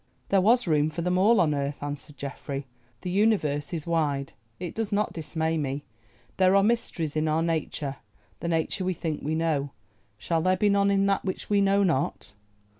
"There 0.29 0.41
was 0.41 0.65
room 0.67 0.89
for 0.89 1.03
them 1.03 1.19
all 1.19 1.39
on 1.39 1.53
earth," 1.53 1.77
answered 1.83 2.17
Geoffrey. 2.17 2.65
"The 3.01 3.11
universe 3.11 3.71
is 3.71 3.85
wide. 3.85 4.33
It 4.59 4.73
does 4.73 4.91
not 4.91 5.13
dismay 5.13 5.59
me. 5.59 5.83
There 6.37 6.55
are 6.55 6.63
mysteries 6.63 7.15
in 7.15 7.27
our 7.27 7.43
nature, 7.43 7.97
the 8.39 8.47
nature 8.47 8.83
we 8.83 8.95
think 8.95 9.21
we 9.21 9.35
know—shall 9.35 10.41
there 10.41 10.57
be 10.57 10.69
none 10.69 10.89
in 10.89 11.05
that 11.05 11.23
which 11.23 11.51
we 11.51 11.61
know 11.61 11.83
not? 11.83 12.33